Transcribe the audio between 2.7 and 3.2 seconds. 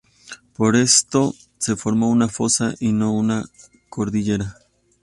y no